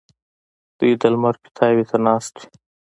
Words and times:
دوی 0.77 0.91
د 1.01 1.03
لمر 1.13 1.35
پیتاوي 1.43 1.83
ته 1.89 1.97
ناست 2.07 2.33
وي. 2.39 2.45